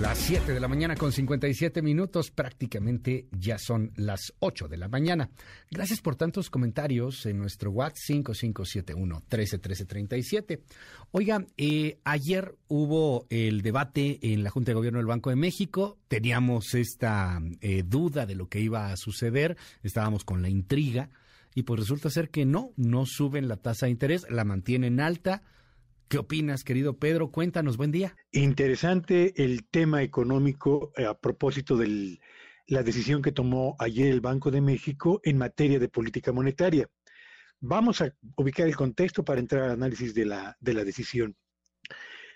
Las 0.00 0.18
7 0.18 0.52
de 0.52 0.60
la 0.60 0.68
mañana 0.68 0.94
con 0.94 1.10
57 1.10 1.82
minutos, 1.82 2.30
prácticamente 2.30 3.26
ya 3.32 3.58
son 3.58 3.90
las 3.96 4.32
8 4.38 4.68
de 4.68 4.76
la 4.76 4.86
mañana. 4.86 5.28
Gracias 5.72 6.00
por 6.00 6.14
tantos 6.14 6.50
comentarios 6.50 7.26
en 7.26 7.38
nuestro 7.38 7.72
WhatsApp 7.72 7.96
5571 7.96 9.22
131337. 9.28 10.62
Oiga, 11.10 11.44
eh, 11.56 11.98
ayer 12.04 12.54
hubo 12.68 13.26
el 13.28 13.62
debate 13.62 14.20
en 14.22 14.44
la 14.44 14.50
Junta 14.50 14.70
de 14.70 14.76
Gobierno 14.76 15.00
del 15.00 15.06
Banco 15.06 15.30
de 15.30 15.36
México. 15.36 15.98
Teníamos 16.06 16.74
esta 16.74 17.40
eh, 17.60 17.82
duda 17.84 18.24
de 18.24 18.36
lo 18.36 18.48
que 18.48 18.60
iba 18.60 18.92
a 18.92 18.96
suceder, 18.96 19.56
estábamos 19.82 20.24
con 20.24 20.42
la 20.42 20.48
intriga 20.48 21.10
y 21.56 21.64
pues 21.64 21.80
resulta 21.80 22.08
ser 22.08 22.30
que 22.30 22.44
no, 22.44 22.70
no 22.76 23.04
suben 23.04 23.48
la 23.48 23.56
tasa 23.56 23.86
de 23.86 23.92
interés, 23.92 24.26
la 24.30 24.44
mantienen 24.44 25.00
alta 25.00 25.42
¿Qué 26.08 26.16
opinas, 26.16 26.64
querido 26.64 26.98
Pedro? 26.98 27.30
Cuéntanos, 27.30 27.76
buen 27.76 27.92
día. 27.92 28.16
Interesante 28.32 29.44
el 29.44 29.68
tema 29.68 30.02
económico 30.02 30.90
eh, 30.96 31.04
a 31.04 31.12
propósito 31.12 31.76
de 31.76 32.18
la 32.66 32.82
decisión 32.82 33.20
que 33.20 33.30
tomó 33.30 33.76
ayer 33.78 34.08
el 34.08 34.22
Banco 34.22 34.50
de 34.50 34.62
México 34.62 35.20
en 35.22 35.36
materia 35.36 35.78
de 35.78 35.90
política 35.90 36.32
monetaria. 36.32 36.88
Vamos 37.60 38.00
a 38.00 38.14
ubicar 38.36 38.66
el 38.66 38.74
contexto 38.74 39.22
para 39.22 39.40
entrar 39.40 39.64
al 39.64 39.72
análisis 39.72 40.14
de 40.14 40.24
la, 40.24 40.56
de 40.60 40.72
la 40.72 40.82
decisión. 40.82 41.36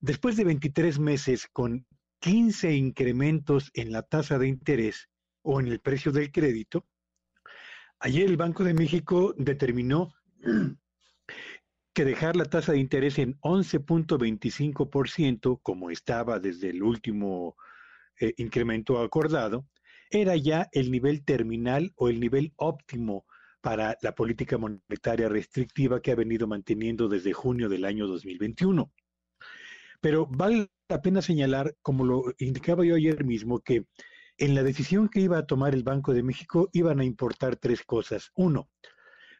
Después 0.00 0.38
de 0.38 0.44
23 0.44 0.98
meses 0.98 1.46
con 1.52 1.86
15 2.20 2.72
incrementos 2.72 3.70
en 3.74 3.92
la 3.92 4.00
tasa 4.00 4.38
de 4.38 4.48
interés 4.48 5.10
o 5.42 5.60
en 5.60 5.66
el 5.66 5.80
precio 5.80 6.10
del 6.10 6.32
crédito, 6.32 6.86
ayer 7.98 8.24
el 8.30 8.38
Banco 8.38 8.64
de 8.64 8.72
México 8.72 9.34
determinó 9.36 10.14
que 11.98 12.04
dejar 12.04 12.36
la 12.36 12.44
tasa 12.44 12.70
de 12.70 12.78
interés 12.78 13.18
en 13.18 13.40
11.25%, 13.40 15.58
como 15.60 15.90
estaba 15.90 16.38
desde 16.38 16.70
el 16.70 16.84
último 16.84 17.56
eh, 18.20 18.34
incremento 18.36 19.02
acordado, 19.02 19.66
era 20.08 20.36
ya 20.36 20.68
el 20.70 20.92
nivel 20.92 21.24
terminal 21.24 21.92
o 21.96 22.08
el 22.08 22.20
nivel 22.20 22.52
óptimo 22.54 23.26
para 23.60 23.98
la 24.00 24.14
política 24.14 24.58
monetaria 24.58 25.28
restrictiva 25.28 26.00
que 26.00 26.12
ha 26.12 26.14
venido 26.14 26.46
manteniendo 26.46 27.08
desde 27.08 27.32
junio 27.32 27.68
del 27.68 27.84
año 27.84 28.06
2021. 28.06 28.92
Pero 30.00 30.28
vale 30.30 30.70
la 30.88 31.02
pena 31.02 31.20
señalar, 31.20 31.74
como 31.82 32.04
lo 32.04 32.32
indicaba 32.38 32.84
yo 32.84 32.94
ayer 32.94 33.24
mismo, 33.24 33.58
que 33.58 33.86
en 34.36 34.54
la 34.54 34.62
decisión 34.62 35.08
que 35.08 35.18
iba 35.18 35.38
a 35.38 35.46
tomar 35.46 35.74
el 35.74 35.82
Banco 35.82 36.14
de 36.14 36.22
México 36.22 36.70
iban 36.72 37.00
a 37.00 37.04
importar 37.04 37.56
tres 37.56 37.82
cosas. 37.82 38.30
Uno, 38.36 38.70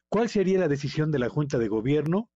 ¿cuál 0.09 0.29
sería 0.29 0.59
la 0.59 0.67
decisión 0.67 1.13
de 1.13 1.21
la 1.21 1.29
Junta 1.29 1.59
de 1.59 1.69
Gobierno 1.69 2.29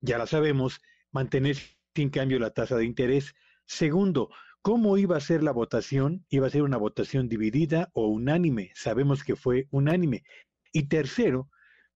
ya 0.00 0.18
la 0.18 0.26
sabemos, 0.26 0.80
mantener 1.12 1.56
sin 1.94 2.10
cambio 2.10 2.38
la 2.38 2.50
tasa 2.50 2.76
de 2.76 2.84
interés. 2.84 3.34
Segundo, 3.66 4.30
¿cómo 4.62 4.96
iba 4.96 5.16
a 5.16 5.20
ser 5.20 5.42
la 5.42 5.52
votación? 5.52 6.24
¿Iba 6.28 6.46
a 6.46 6.50
ser 6.50 6.62
una 6.62 6.76
votación 6.76 7.28
dividida 7.28 7.90
o 7.92 8.06
unánime? 8.08 8.70
Sabemos 8.74 9.24
que 9.24 9.36
fue 9.36 9.68
unánime. 9.70 10.24
Y 10.72 10.84
tercero, 10.84 11.50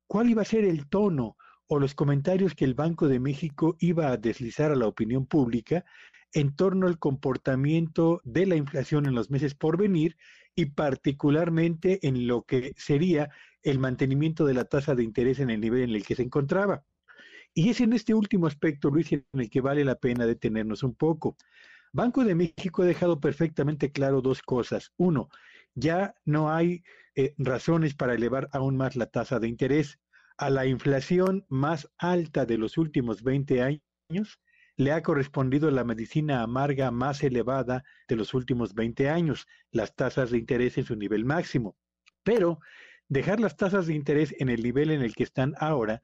¿cuál 0.07 0.31
iba 0.31 0.43
a 0.43 0.47
ser 0.47 0.65
el 0.65 0.89
tono 0.89 1.37
o 1.67 1.79
los 1.79 1.95
comentarios 1.95 2.55
que 2.55 2.65
el 2.65 2.75
Banco 2.75 3.09
de 3.09 3.21
México 3.21 3.77
iba 3.81 4.11
a 4.11 4.17
deslizar 4.17 4.71
a 4.71 4.77
la 4.77 4.87
opinión 4.87 5.27
pública 5.27 5.85
en 6.33 6.55
torno 6.55 6.87
al 6.87 6.99
comportamiento 6.99 8.21
de 8.25 8.47
la 8.47 8.57
inflación 8.57 9.07
en 9.07 9.15
los 9.15 9.31
meses 9.31 9.55
por 9.55 9.79
venir 9.79 10.17
y 10.55 10.67
particularmente 10.67 12.07
en 12.07 12.27
lo 12.27 12.43
que 12.43 12.75
sería 12.77 13.31
el 13.63 13.79
mantenimiento 13.79 14.45
de 14.45 14.55
la 14.55 14.65
tasa 14.65 14.95
de 14.95 15.05
interés 15.05 15.41
en 15.41 15.51
el 15.51 15.61
nivel 15.61 15.83
en 15.83 15.91
el 15.91 16.05
que 16.05 16.17
se 16.17 16.23
encontraba? 16.23 16.85
Y 17.55 17.71
es 17.71 17.81
en 17.81 17.93
este 17.93 18.15
último 18.15 18.49
aspecto, 18.49 18.91
Luis, 18.91 19.13
en 19.13 19.25
el 19.33 19.49
que 19.49 19.61
vale 19.61 19.85
la 19.85 19.95
pena 19.95 20.27
detenernos 20.27 20.83
un 20.83 20.97
poco. 20.97 21.37
Banco 21.93 22.25
de 22.25 22.35
México 22.35 22.83
ha 22.83 22.87
dejado 22.87 23.21
perfectamente 23.21 23.93
claro 23.93 24.21
dos 24.21 24.43
cosas. 24.43 24.93
Uno, 24.97 25.29
ya 25.77 26.17
no 26.25 26.53
hay 26.53 26.83
eh, 27.15 27.33
razones 27.39 27.95
para 27.95 28.15
elevar 28.15 28.49
aún 28.53 28.77
más 28.77 28.97
la 28.97 29.07
tasa 29.07 29.39
de 29.39 29.47
interés. 29.47 30.01
A 30.37 30.51
la 30.51 30.67
inflación 30.67 31.47
más 31.49 31.89
alta 31.97 32.45
de 32.45 32.59
los 32.59 32.77
últimos 32.77 33.23
20 33.23 33.63
años 33.63 34.41
le 34.77 34.91
ha 34.91 35.05
correspondido 35.05 35.71
la 35.71 35.85
medicina 35.85 36.43
amarga 36.43 36.91
más 36.91 37.23
elevada 37.23 37.85
de 38.09 38.17
los 38.17 38.35
últimos 38.35 38.75
20 38.75 39.09
años, 39.09 39.47
las 39.71 39.95
tasas 39.95 40.33
de 40.33 40.39
interés 40.39 40.77
en 40.77 40.85
su 40.87 40.97
nivel 40.97 41.25
máximo. 41.25 41.77
Pero 42.25 42.59
dejar 43.09 43.39
las 43.39 43.57
tasas 43.57 43.87
de 43.87 43.95
interés 43.95 44.35
en 44.41 44.49
el 44.49 44.65
nivel 44.65 44.91
en 44.91 45.03
el 45.03 45.15
que 45.15 45.23
están 45.23 45.55
ahora 45.59 46.03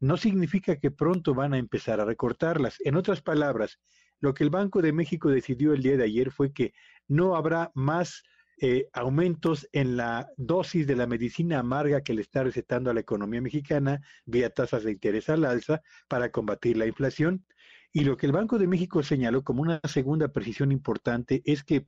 no 0.00 0.16
significa 0.16 0.76
que 0.76 0.90
pronto 0.90 1.34
van 1.34 1.54
a 1.54 1.58
empezar 1.58 2.00
a 2.00 2.04
recortarlas. 2.04 2.76
En 2.84 2.96
otras 2.96 3.22
palabras, 3.22 3.80
lo 4.20 4.34
que 4.34 4.44
el 4.44 4.50
Banco 4.50 4.82
de 4.82 4.92
México 4.92 5.30
decidió 5.30 5.72
el 5.72 5.82
día 5.82 5.96
de 5.96 6.04
ayer 6.04 6.30
fue 6.30 6.52
que 6.52 6.72
no 7.08 7.36
habrá 7.36 7.70
más 7.74 8.22
eh, 8.58 8.88
aumentos 8.94 9.68
en 9.72 9.98
la 9.98 10.30
dosis 10.38 10.86
de 10.86 10.96
la 10.96 11.06
medicina 11.06 11.58
amarga 11.58 12.00
que 12.00 12.14
le 12.14 12.22
está 12.22 12.42
recetando 12.42 12.90
a 12.90 12.94
la 12.94 13.00
economía 13.00 13.42
mexicana 13.42 14.00
vía 14.24 14.48
tasas 14.48 14.82
de 14.84 14.92
interés 14.92 15.28
al 15.28 15.44
alza 15.44 15.82
para 16.08 16.30
combatir 16.30 16.78
la 16.78 16.86
inflación. 16.86 17.44
Y 17.92 18.04
lo 18.04 18.16
que 18.16 18.26
el 18.26 18.32
Banco 18.32 18.58
de 18.58 18.66
México 18.66 19.02
señaló 19.02 19.44
como 19.44 19.62
una 19.62 19.80
segunda 19.84 20.28
precisión 20.28 20.72
importante 20.72 21.42
es 21.44 21.64
que 21.64 21.86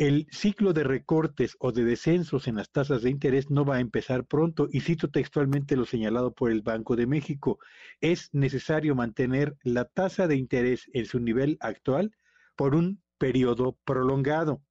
el 0.00 0.26
ciclo 0.30 0.72
de 0.72 0.82
recortes 0.82 1.58
o 1.58 1.72
de 1.72 1.84
descensos 1.84 2.48
en 2.48 2.56
las 2.56 2.70
tasas 2.70 3.02
de 3.02 3.10
interés 3.10 3.50
no 3.50 3.66
va 3.66 3.76
a 3.76 3.80
empezar 3.80 4.24
pronto 4.24 4.66
y 4.72 4.80
cito 4.80 5.10
textualmente 5.10 5.76
lo 5.76 5.84
señalado 5.84 6.32
por 6.32 6.50
el 6.50 6.62
Banco 6.62 6.96
de 6.96 7.06
México. 7.06 7.58
Es 8.00 8.30
necesario 8.32 8.94
mantener 8.94 9.58
la 9.62 9.84
tasa 9.84 10.26
de 10.26 10.36
interés 10.36 10.88
en 10.94 11.04
su 11.04 11.20
nivel 11.20 11.58
actual 11.60 12.16
por 12.56 12.74
un 12.74 13.02
periodo 13.18 13.76
prolongado. 13.84 14.62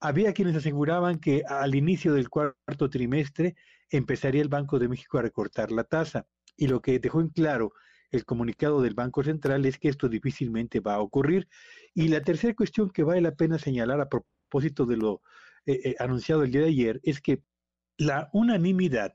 Había 0.00 0.32
quienes 0.32 0.56
aseguraban 0.56 1.18
que 1.18 1.42
al 1.46 1.74
inicio 1.74 2.14
del 2.14 2.30
cuarto 2.30 2.88
trimestre 2.88 3.54
empezaría 3.90 4.40
el 4.40 4.48
Banco 4.48 4.78
de 4.78 4.88
México 4.88 5.18
a 5.18 5.22
recortar 5.22 5.70
la 5.70 5.84
tasa 5.84 6.26
y 6.56 6.68
lo 6.68 6.80
que 6.80 6.98
dejó 6.98 7.20
en 7.20 7.28
claro 7.28 7.74
el 8.10 8.24
comunicado 8.24 8.80
del 8.80 8.94
Banco 8.94 9.22
Central 9.22 9.66
es 9.66 9.78
que 9.78 9.90
esto 9.90 10.08
difícilmente 10.08 10.80
va 10.80 10.94
a 10.94 11.00
ocurrir. 11.00 11.46
Y 11.92 12.08
la 12.08 12.22
tercera 12.22 12.54
cuestión 12.54 12.88
que 12.88 13.02
vale 13.02 13.20
la 13.20 13.32
pena 13.32 13.58
señalar 13.58 14.00
a 14.00 14.08
propósito 14.08 14.41
propósito 14.52 14.84
de 14.84 14.96
lo 14.98 15.22
eh, 15.64 15.80
eh, 15.84 15.96
anunciado 15.98 16.42
el 16.42 16.52
día 16.52 16.60
de 16.60 16.68
ayer, 16.68 17.00
es 17.04 17.20
que 17.20 17.42
la 17.96 18.28
unanimidad 18.32 19.14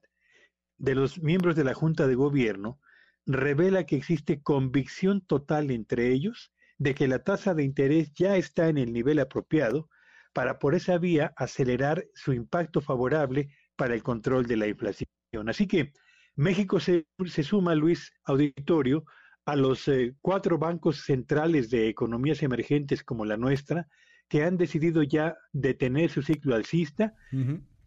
de 0.78 0.96
los 0.96 1.22
miembros 1.22 1.56
de 1.56 1.64
la 1.64 1.76
Junta 1.76 2.08
de 2.08 2.16
Gobierno 2.16 2.80
revela 3.26 3.86
que 3.86 3.98
existe 3.98 4.42
convicción 4.42 5.22
total 5.22 5.70
entre 5.70 6.12
ellos 6.12 6.52
de 6.80 6.96
que 6.96 7.08
la 7.08 7.24
tasa 7.24 7.54
de 7.54 7.64
interés 7.64 8.14
ya 8.14 8.38
está 8.38 8.70
en 8.70 8.78
el 8.78 8.94
nivel 8.94 9.20
apropiado 9.20 9.90
para 10.34 10.60
por 10.60 10.74
esa 10.76 10.98
vía 10.98 11.34
acelerar 11.36 12.06
su 12.14 12.34
impacto 12.34 12.82
favorable 12.82 13.50
para 13.76 13.94
el 13.94 14.02
control 14.02 14.48
de 14.48 14.58
la 14.58 14.68
inflación. 14.68 15.10
Así 15.48 15.68
que 15.68 15.94
México 16.36 16.80
se, 16.80 17.08
se 17.26 17.44
suma, 17.44 17.76
Luis 17.76 18.12
Auditorio, 18.24 19.06
a 19.46 19.56
los 19.56 19.88
eh, 19.88 20.16
cuatro 20.22 20.58
bancos 20.58 21.02
centrales 21.02 21.70
de 21.70 21.90
economías 21.90 22.44
emergentes 22.44 23.04
como 23.04 23.26
la 23.26 23.38
nuestra, 23.38 23.88
que 24.28 24.44
han 24.44 24.58
decidido 24.58 25.04
ya 25.04 25.38
detener 25.54 26.10
su 26.10 26.22
ciclo 26.22 26.56
alcista 26.56 27.14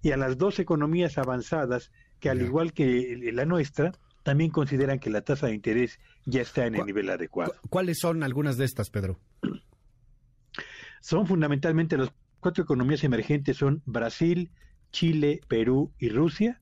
y 0.02 0.12
a 0.12 0.16
las 0.16 0.38
dos 0.38 0.58
economías 0.58 1.18
avanzadas 1.18 1.92
que 2.18 2.30
al 2.30 2.42
igual 2.42 2.72
que 2.72 3.30
la 3.32 3.44
nuestra, 3.44 3.92
también 4.22 4.50
consideran 4.50 4.98
que 4.98 5.10
la 5.10 5.22
tasa 5.22 5.46
de 5.46 5.54
interés 5.54 5.98
ya 6.26 6.42
está 6.42 6.66
en 6.66 6.74
el 6.74 6.84
nivel 6.84 7.08
adecuado. 7.10 7.54
¿Cuáles 7.68 7.98
son 7.98 8.22
algunas 8.22 8.56
de 8.56 8.66
estas, 8.66 8.90
Pedro? 8.90 9.18
Son 11.00 11.26
fundamentalmente 11.26 11.96
las 11.96 12.12
cuatro 12.40 12.64
economías 12.64 13.04
emergentes 13.04 13.56
son 13.56 13.82
Brasil, 13.86 14.50
Chile, 14.92 15.40
Perú 15.48 15.92
y 15.98 16.10
Rusia. 16.10 16.60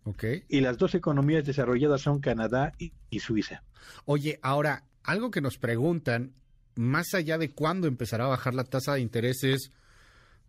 Y 0.49 0.61
las 0.61 0.79
dos 0.79 0.95
economías 0.95 1.45
desarrolladas 1.45 2.03
son 2.03 2.21
Canadá 2.21 2.73
y 2.79 3.21
Suiza. 3.21 3.65
Oye, 4.05 4.39
ahora, 4.43 4.85
algo 5.03 5.31
que 5.31 5.41
nos 5.41 5.59
preguntan 5.59 6.35
más 6.79 7.13
allá 7.15 7.39
de 7.39 7.51
cuándo 7.51 7.89
empezará 7.89 8.27
a 8.27 8.29
bajar 8.29 8.55
la 8.55 8.63
tasa 8.63 8.95
de 8.95 9.01
intereses, 9.01 9.73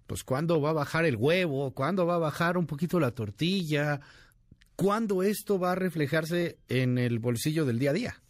pues 0.05 0.23
cuándo 0.23 0.61
va 0.61 0.69
a 0.69 0.73
bajar 0.73 1.05
el 1.05 1.15
huevo, 1.15 1.73
cuándo 1.73 2.05
va 2.05 2.15
a 2.15 2.19
bajar 2.19 2.55
un 2.55 2.67
poquito 2.67 2.99
la 2.99 3.11
tortilla, 3.11 3.99
cuándo 4.75 5.23
esto 5.23 5.57
va 5.57 5.71
a 5.71 5.75
reflejarse 5.75 6.59
en 6.67 6.99
el 6.99 7.17
bolsillo 7.17 7.65
del 7.65 7.79
día 7.79 7.89
a 7.89 7.93
día. 7.93 8.21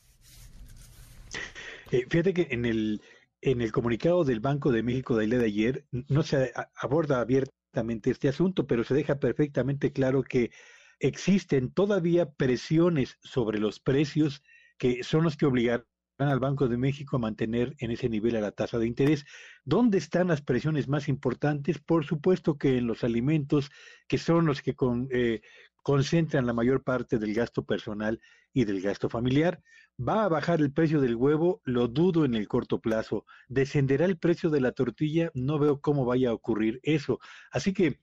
Eh, 1.91 2.05
fíjate 2.09 2.33
que 2.33 2.47
en 2.51 2.65
el, 2.65 3.01
en 3.41 3.61
el 3.61 3.73
comunicado 3.73 4.23
del 4.23 4.39
Banco 4.39 4.71
de 4.71 4.81
México 4.81 5.17
día 5.17 5.37
de 5.37 5.45
ayer 5.45 5.85
no 5.91 6.23
se 6.23 6.53
aborda 6.75 7.19
abiertamente 7.19 8.11
este 8.11 8.29
asunto, 8.29 8.65
pero 8.65 8.85
se 8.85 8.93
deja 8.93 9.19
perfectamente 9.19 9.91
claro 9.91 10.23
que 10.23 10.51
existen 10.99 11.69
todavía 11.71 12.31
presiones 12.31 13.17
sobre 13.23 13.59
los 13.59 13.81
precios 13.81 14.41
que 14.77 15.03
son 15.03 15.23
los 15.23 15.35
que 15.35 15.45
obligaron 15.45 15.85
al 16.27 16.39
Banco 16.39 16.67
de 16.67 16.77
México 16.77 17.15
a 17.15 17.19
mantener 17.19 17.75
en 17.79 17.91
ese 17.91 18.09
nivel 18.09 18.35
a 18.35 18.41
la 18.41 18.51
tasa 18.51 18.77
de 18.77 18.87
interés. 18.87 19.25
¿Dónde 19.63 19.97
están 19.97 20.27
las 20.27 20.41
presiones 20.41 20.89
más 20.89 21.07
importantes? 21.07 21.79
Por 21.79 22.05
supuesto 22.05 22.57
que 22.57 22.77
en 22.77 22.87
los 22.87 23.03
alimentos, 23.05 23.71
que 24.07 24.17
son 24.17 24.45
los 24.45 24.61
que 24.61 24.75
eh, 25.11 25.41
concentran 25.81 26.45
la 26.45 26.53
mayor 26.53 26.83
parte 26.83 27.17
del 27.17 27.33
gasto 27.33 27.63
personal 27.63 28.19
y 28.53 28.65
del 28.65 28.81
gasto 28.81 29.09
familiar. 29.09 29.61
¿Va 29.97 30.25
a 30.25 30.29
bajar 30.29 30.59
el 30.59 30.71
precio 30.71 30.99
del 30.99 31.15
huevo? 31.15 31.61
Lo 31.63 31.87
dudo 31.87 32.25
en 32.25 32.33
el 32.33 32.47
corto 32.47 32.79
plazo. 32.79 33.25
¿Descenderá 33.47 34.05
el 34.05 34.17
precio 34.17 34.49
de 34.49 34.61
la 34.61 34.71
tortilla? 34.71 35.31
No 35.33 35.59
veo 35.59 35.79
cómo 35.79 36.05
vaya 36.05 36.29
a 36.29 36.33
ocurrir 36.33 36.79
eso. 36.83 37.19
Así 37.51 37.73
que 37.73 37.99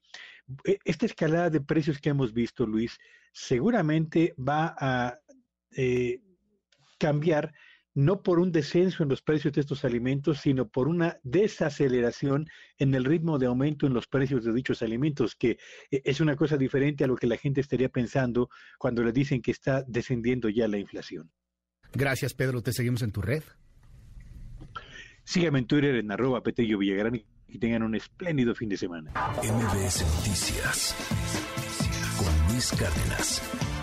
e, 0.64 0.78
esta 0.84 1.06
escalada 1.06 1.50
de 1.50 1.60
precios 1.60 1.98
que 1.98 2.10
hemos 2.10 2.32
visto, 2.32 2.66
Luis, 2.66 2.98
seguramente 3.32 4.34
va 4.38 4.74
a 4.78 5.18
eh, 5.76 6.20
cambiar 6.98 7.52
no 7.96 8.22
por 8.22 8.38
un 8.38 8.52
descenso 8.52 9.02
en 9.02 9.08
los 9.08 9.22
precios 9.22 9.54
de 9.54 9.62
estos 9.62 9.84
alimentos, 9.86 10.40
sino 10.42 10.68
por 10.68 10.86
una 10.86 11.16
desaceleración 11.22 12.46
en 12.78 12.94
el 12.94 13.06
ritmo 13.06 13.38
de 13.38 13.46
aumento 13.46 13.86
en 13.86 13.94
los 13.94 14.06
precios 14.06 14.44
de 14.44 14.52
dichos 14.52 14.82
alimentos, 14.82 15.34
que 15.34 15.58
eh, 15.90 16.02
es 16.04 16.20
una 16.20 16.36
cosa 16.36 16.58
diferente 16.58 17.04
a 17.04 17.06
lo 17.06 17.16
que 17.16 17.26
la 17.26 17.38
gente 17.38 17.62
estaría 17.62 17.88
pensando 17.88 18.50
cuando 18.78 19.02
le 19.02 19.12
dicen 19.12 19.40
que 19.40 19.50
está 19.50 19.82
descendiendo 19.88 20.50
ya 20.50 20.68
la 20.68 20.76
inflación. 20.76 21.32
Gracias, 21.94 22.34
Pedro. 22.34 22.62
Te 22.62 22.74
seguimos 22.74 23.00
en 23.00 23.12
tu 23.12 23.22
red. 23.22 23.42
Sígueme 25.24 25.60
en 25.60 25.66
Twitter 25.66 25.94
en 25.94 26.12
arroba 26.12 26.42
Petello 26.42 26.76
Villagrán 26.76 27.24
y 27.48 27.58
tengan 27.58 27.82
un 27.82 27.94
espléndido 27.94 28.54
fin 28.54 28.68
de 28.68 28.76
semana. 28.76 29.10
MBS 29.42 30.04
Noticias 30.16 30.94
con 32.18 32.52
Luis 32.52 32.70
Cárdenas. 32.72 33.75